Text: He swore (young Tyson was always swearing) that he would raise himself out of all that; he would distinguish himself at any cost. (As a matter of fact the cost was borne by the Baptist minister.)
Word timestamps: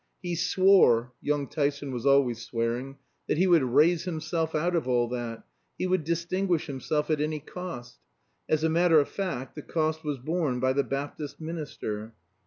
He 0.23 0.33
swore 0.33 1.11
(young 1.21 1.45
Tyson 1.45 1.93
was 1.93 2.07
always 2.07 2.43
swearing) 2.43 2.97
that 3.27 3.37
he 3.37 3.45
would 3.45 3.61
raise 3.61 4.05
himself 4.05 4.55
out 4.55 4.75
of 4.75 4.87
all 4.87 5.07
that; 5.09 5.43
he 5.77 5.85
would 5.85 6.03
distinguish 6.05 6.65
himself 6.65 7.11
at 7.11 7.21
any 7.21 7.39
cost. 7.39 7.99
(As 8.49 8.63
a 8.63 8.67
matter 8.69 8.99
of 8.99 9.07
fact 9.09 9.53
the 9.53 9.61
cost 9.61 10.03
was 10.03 10.17
borne 10.17 10.59
by 10.59 10.73
the 10.73 10.83
Baptist 10.83 11.39
minister.) 11.39 12.13